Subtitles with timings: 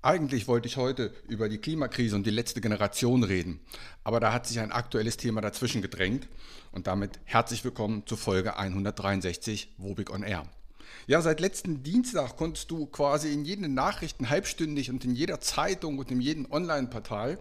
[0.00, 3.60] Eigentlich wollte ich heute über die Klimakrise und die letzte Generation reden,
[4.02, 6.26] aber da hat sich ein aktuelles Thema dazwischen gedrängt
[6.72, 10.44] und damit herzlich willkommen zu Folge 163 Wobig on Air.
[11.06, 15.98] Ja, seit letzten Dienstag konntest du quasi in jeden Nachrichten halbstündig und in jeder Zeitung
[15.98, 17.38] und in jedem Online-Portal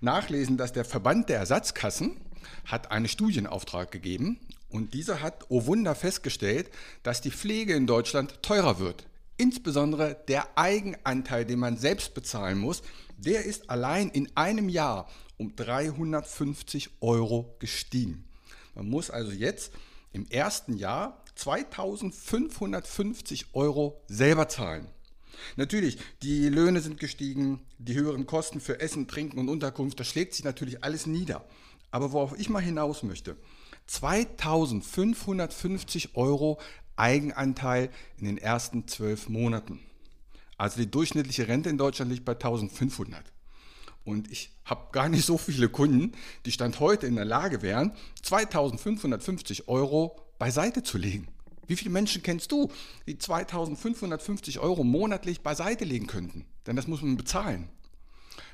[0.00, 2.16] nachlesen, dass der Verband der Ersatzkassen
[2.64, 6.70] hat einen Studienauftrag gegeben und dieser hat, oh Wunder, festgestellt,
[7.02, 9.06] dass die Pflege in Deutschland teurer wird.
[9.36, 12.82] Insbesondere der Eigenanteil, den man selbst bezahlen muss,
[13.18, 18.24] der ist allein in einem Jahr um 350 Euro gestiegen.
[18.74, 19.72] Man muss also jetzt
[20.12, 24.88] im ersten Jahr 2550 Euro selber zahlen.
[25.56, 30.34] Natürlich, die Löhne sind gestiegen, die höheren Kosten für Essen, Trinken und Unterkunft, das schlägt
[30.34, 31.44] sich natürlich alles nieder.
[31.90, 33.36] Aber worauf ich mal hinaus möchte,
[33.86, 36.58] 2550 Euro
[36.96, 39.80] Eigenanteil in den ersten zwölf Monaten.
[40.56, 43.32] Also die durchschnittliche Rente in Deutschland liegt bei 1500.
[44.04, 46.12] Und ich habe gar nicht so viele Kunden,
[46.46, 51.28] die Stand heute in der Lage wären, 2550 Euro beiseite zu legen.
[51.66, 52.70] Wie viele Menschen kennst du,
[53.06, 56.46] die 2550 Euro monatlich beiseite legen könnten?
[56.66, 57.68] Denn das muss man bezahlen.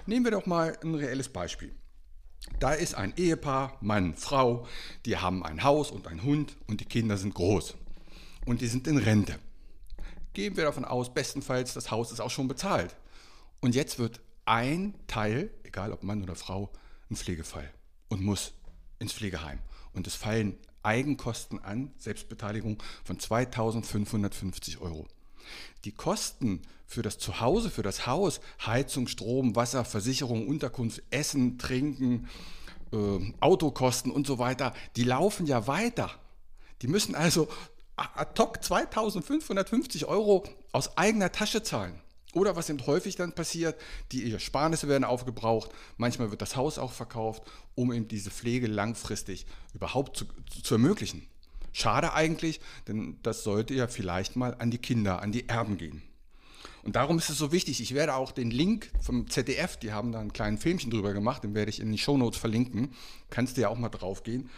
[0.07, 1.75] Nehmen wir doch mal ein reelles Beispiel.
[2.59, 4.67] Da ist ein Ehepaar, Mann, Frau,
[5.07, 7.75] die haben ein Haus und einen Hund und die Kinder sind groß
[8.47, 9.39] und die sind in Rente.
[10.33, 12.97] Gehen wir davon aus, bestenfalls das Haus ist auch schon bezahlt.
[13.61, 16.73] Und jetzt wird ein Teil, egal ob Mann oder Frau,
[17.11, 17.71] ein Pflegefall
[18.09, 18.53] und muss
[18.99, 19.59] ins Pflegeheim.
[19.93, 25.07] Und es fallen Eigenkosten an, Selbstbeteiligung von 2550 Euro.
[25.85, 32.29] Die Kosten für das Zuhause, für das Haus, Heizung, Strom, Wasser, Versicherung, Unterkunft, Essen, Trinken,
[32.93, 32.97] äh,
[33.41, 36.11] Autokosten und so weiter, die laufen ja weiter.
[36.83, 37.49] Die müssen also
[37.97, 42.01] ad hoc 2550 Euro aus eigener Tasche zahlen.
[42.35, 43.79] Oder was eben häufig dann passiert,
[44.11, 47.43] die Ersparnisse werden aufgebraucht, manchmal wird das Haus auch verkauft,
[47.75, 50.25] um eben diese Pflege langfristig überhaupt zu,
[50.63, 51.27] zu ermöglichen.
[51.73, 56.03] Schade eigentlich, denn das sollte ja vielleicht mal an die Kinder, an die Erben gehen.
[56.85, 57.81] Und darum ist es so wichtig.
[57.81, 61.45] Ich werde auch den Link vom ZDF, die haben da einen kleinen Filmchen drüber gemacht,
[61.45, 62.93] den werde ich in die Shownotes verlinken.
[63.31, 64.51] Kannst du ja auch mal drauf gehen.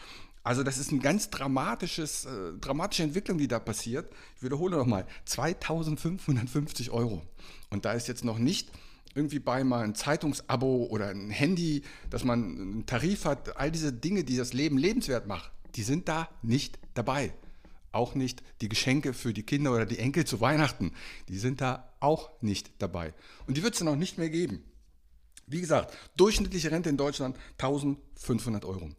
[0.42, 4.12] Also das ist eine ganz dramatisches, äh, dramatische Entwicklung, die da passiert.
[4.36, 7.22] Ich wiederhole nochmal, 2550 Euro.
[7.70, 8.70] Und da ist jetzt noch nicht
[9.14, 13.92] irgendwie bei mal ein Zeitungsabo oder ein Handy, dass man einen Tarif hat, all diese
[13.92, 17.32] Dinge, die das Leben lebenswert machen, die sind da nicht dabei.
[17.92, 20.92] Auch nicht die Geschenke für die Kinder oder die Enkel zu Weihnachten,
[21.28, 23.14] die sind da auch nicht dabei.
[23.46, 24.64] Und die wird es dann auch nicht mehr geben.
[25.46, 28.90] Wie gesagt, durchschnittliche Rente in Deutschland 1500 Euro.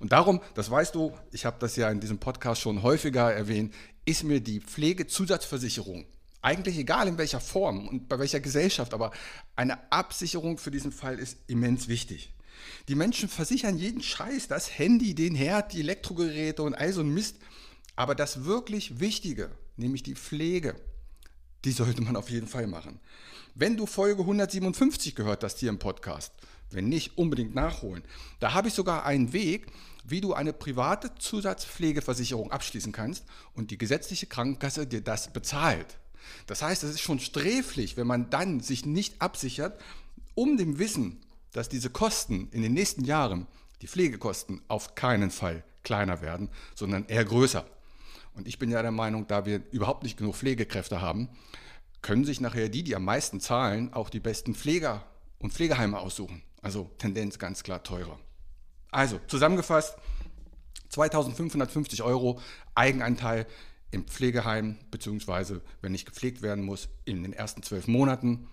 [0.00, 3.74] Und darum, das weißt du, ich habe das ja in diesem Podcast schon häufiger erwähnt,
[4.04, 6.06] ist mir die Pflegezusatzversicherung
[6.44, 9.12] eigentlich egal in welcher Form und bei welcher Gesellschaft, aber
[9.56, 12.34] eine Absicherung für diesen Fall ist immens wichtig.
[12.88, 17.12] Die Menschen versichern jeden Scheiß, das Handy, den Herd, die Elektrogeräte und all so ein
[17.12, 17.36] Mist.
[17.96, 20.76] Aber das wirklich Wichtige, nämlich die Pflege,
[21.64, 23.00] die sollte man auf jeden Fall machen.
[23.54, 26.32] Wenn du Folge 157 gehört hast hier im Podcast,
[26.70, 28.02] wenn nicht, unbedingt nachholen.
[28.40, 29.66] Da habe ich sogar einen Weg,
[30.04, 35.98] wie du eine private Zusatzpflegeversicherung abschließen kannst und die gesetzliche Krankenkasse dir das bezahlt.
[36.46, 39.80] Das heißt, es ist schon sträflich, wenn man dann sich nicht absichert,
[40.34, 41.20] um dem Wissen,
[41.54, 43.46] dass diese Kosten in den nächsten Jahren,
[43.80, 47.64] die Pflegekosten, auf keinen Fall kleiner werden, sondern eher größer.
[48.34, 51.28] Und ich bin ja der Meinung, da wir überhaupt nicht genug Pflegekräfte haben,
[52.02, 55.06] können sich nachher die, die am meisten zahlen, auch die besten Pfleger
[55.38, 56.42] und Pflegeheime aussuchen.
[56.60, 58.18] Also Tendenz ganz klar teurer.
[58.90, 59.96] Also zusammengefasst,
[60.88, 62.40] 2550 Euro
[62.74, 63.46] Eigenanteil
[63.92, 68.48] im Pflegeheim, beziehungsweise wenn nicht gepflegt werden muss, in den ersten zwölf Monaten.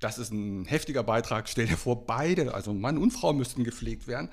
[0.00, 1.48] Das ist ein heftiger Beitrag.
[1.48, 4.28] Stell dir vor, beide, also Mann und Frau, müssten gepflegt werden.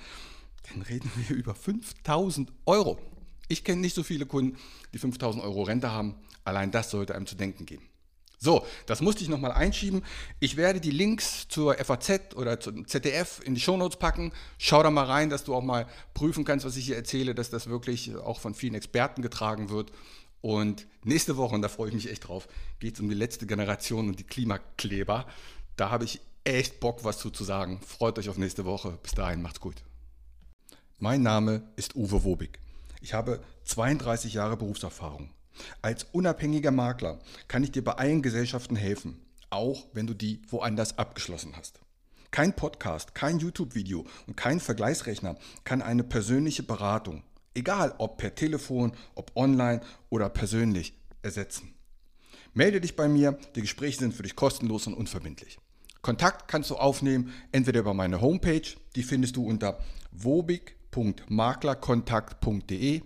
[0.70, 3.00] Dann reden wir über 5000 Euro.
[3.48, 4.58] Ich kenne nicht so viele Kunden,
[4.94, 6.16] die 5000 Euro Rente haben.
[6.44, 7.84] Allein das sollte einem zu denken geben.
[8.44, 10.04] So, das musste ich nochmal einschieben.
[10.42, 14.34] Ich werde die Links zur FAZ oder zum ZDF in die Shownotes packen.
[14.58, 17.50] Schau da mal rein, dass du auch mal prüfen kannst, was ich hier erzähle, dass
[17.50, 19.94] das wirklich auch von vielen Experten getragen wird.
[20.44, 22.50] Und nächste Woche, und da freue ich mich echt drauf,
[22.80, 25.26] geht es um die letzte Generation und die Klimakleber.
[25.78, 27.80] Da habe ich echt Bock, was zu, zu sagen.
[27.80, 29.00] Freut euch auf nächste Woche.
[29.02, 29.86] Bis dahin, macht's gut.
[31.00, 32.60] Mein Name ist Uwe Wobig.
[33.00, 35.30] Ich habe 32 Jahre Berufserfahrung.
[35.82, 40.98] Als unabhängiger Makler kann ich dir bei allen Gesellschaften helfen, auch wenn du die woanders
[40.98, 41.80] abgeschlossen hast.
[42.32, 48.94] Kein Podcast, kein YouTube-Video und kein Vergleichsrechner kann eine persönliche Beratung Egal ob per Telefon,
[49.16, 51.74] ob online oder persönlich ersetzen.
[52.54, 55.60] Melde dich bei mir, die Gespräche sind für dich kostenlos und unverbindlich.
[56.02, 59.80] Kontakt kannst du aufnehmen, entweder über meine Homepage, die findest du unter
[60.12, 63.02] wobig.maklerkontakt.de,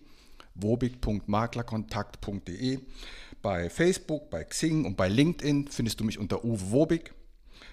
[0.55, 2.79] wobig.maklerkontakt.de.
[3.41, 7.13] Bei Facebook, bei Xing und bei LinkedIn findest du mich unter Uwe Wobig.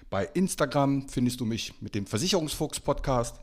[0.09, 3.37] Bei Instagram findest du mich mit dem Versicherungsfuchs Podcast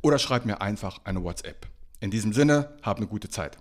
[0.00, 1.68] oder schreib mir einfach eine WhatsApp.
[2.00, 3.58] In diesem Sinne, habt eine gute Zeit.